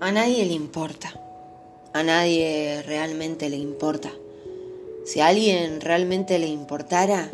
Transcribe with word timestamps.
A 0.00 0.12
nadie 0.12 0.46
le 0.46 0.52
importa. 0.52 1.12
A 1.92 2.04
nadie 2.04 2.82
realmente 2.86 3.48
le 3.50 3.56
importa. 3.56 4.12
Si 5.04 5.18
a 5.18 5.26
alguien 5.26 5.80
realmente 5.80 6.38
le 6.38 6.46
importara, 6.46 7.32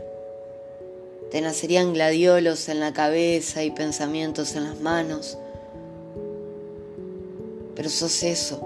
te 1.31 1.43
nacerían 1.43 1.93
gladiolos 1.93 2.71
en 2.71 2.81
la 2.81 2.95
cabeza 2.95 3.63
y 3.65 3.71
pensamientos 3.71 4.57
en 4.57 4.65
las 4.65 4.81
manos. 4.81 5.37
Pero 7.75 7.91
sos 7.91 8.23
eso, 8.23 8.61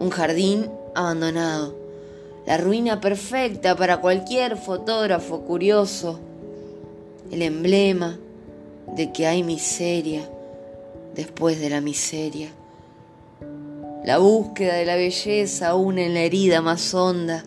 un 0.00 0.08
jardín 0.08 0.70
abandonado, 0.94 1.74
la 2.46 2.56
ruina 2.56 3.02
perfecta 3.02 3.76
para 3.76 3.98
cualquier 4.00 4.56
fotógrafo 4.56 5.42
curioso, 5.42 6.20
el 7.30 7.42
emblema 7.42 8.18
de 8.96 9.12
que 9.12 9.26
hay 9.26 9.42
miseria 9.42 10.26
después 11.14 11.60
de 11.60 11.68
la 11.68 11.82
miseria. 11.82 12.50
La 14.04 14.18
búsqueda 14.18 14.74
de 14.74 14.84
la 14.84 14.96
belleza 14.96 15.68
aún 15.68 15.98
en 15.98 16.12
la 16.12 16.20
herida 16.20 16.60
más 16.60 16.92
honda. 16.92 17.42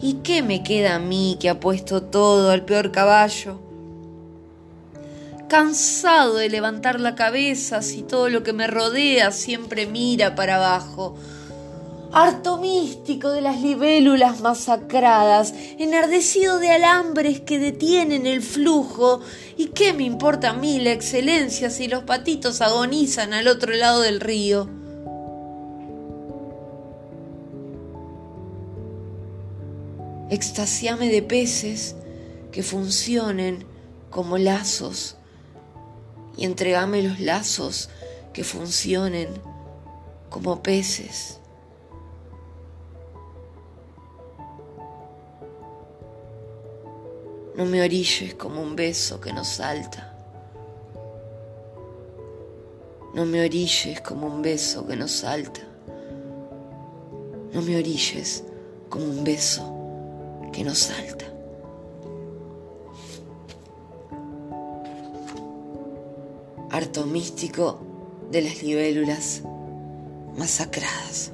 ¿Y 0.00 0.14
qué 0.14 0.42
me 0.42 0.64
queda 0.64 0.96
a 0.96 0.98
mí 0.98 1.36
que 1.38 1.48
ha 1.48 1.60
puesto 1.60 2.02
todo 2.02 2.50
al 2.50 2.64
peor 2.64 2.90
caballo? 2.90 3.60
Cansado 5.48 6.34
de 6.34 6.48
levantar 6.48 6.98
la 6.98 7.14
cabeza 7.14 7.82
si 7.82 8.02
todo 8.02 8.28
lo 8.28 8.42
que 8.42 8.52
me 8.52 8.66
rodea 8.66 9.30
siempre 9.30 9.86
mira 9.86 10.34
para 10.34 10.56
abajo. 10.56 11.14
Harto 12.12 12.58
místico 12.58 13.30
de 13.30 13.40
las 13.40 13.62
libélulas 13.62 14.40
masacradas, 14.40 15.54
enardecido 15.78 16.58
de 16.58 16.72
alambres 16.72 17.42
que 17.42 17.60
detienen 17.60 18.26
el 18.26 18.42
flujo. 18.42 19.20
¿Y 19.56 19.66
qué 19.66 19.92
me 19.92 20.02
importa 20.02 20.50
a 20.50 20.54
mí 20.54 20.80
la 20.80 20.90
excelencia 20.90 21.70
si 21.70 21.86
los 21.86 22.02
patitos 22.02 22.60
agonizan 22.60 23.32
al 23.34 23.46
otro 23.46 23.72
lado 23.72 24.00
del 24.00 24.18
río? 24.18 24.79
Extasiame 30.30 31.08
de 31.08 31.22
peces 31.22 31.96
que 32.52 32.62
funcionen 32.62 33.64
como 34.10 34.38
lazos 34.38 35.16
y 36.36 36.44
entregame 36.44 37.02
los 37.02 37.18
lazos 37.18 37.90
que 38.32 38.44
funcionen 38.44 39.28
como 40.30 40.62
peces. 40.62 41.40
No 47.56 47.66
me 47.66 47.82
orilles 47.82 48.34
como 48.34 48.62
un 48.62 48.76
beso 48.76 49.20
que 49.20 49.32
no 49.32 49.44
salta. 49.44 50.16
No 53.12 53.26
me 53.26 53.44
orilles 53.44 54.00
como 54.00 54.28
un 54.28 54.40
beso 54.40 54.86
que 54.86 54.94
no 54.94 55.08
salta. 55.08 55.62
No 57.52 57.60
me 57.62 57.76
orilles 57.76 58.44
como 58.88 59.04
un 59.04 59.24
beso 59.24 59.79
que 60.52 60.64
nos 60.64 60.78
salta. 60.78 61.26
Harto 66.70 67.06
místico 67.06 67.80
de 68.30 68.42
las 68.42 68.62
libélulas 68.62 69.42
masacradas. 70.36 71.32